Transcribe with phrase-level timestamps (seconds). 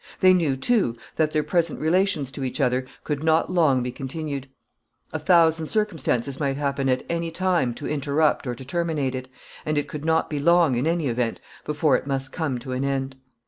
[0.19, 4.49] They knew, too, that their present relations to each other could not long be continued.
[5.13, 9.29] A thousand circumstances might happen at any time to interrupt or to terminate it,
[9.63, 12.83] and it could not be long, in any event, before it must come to an
[12.83, 13.15] end.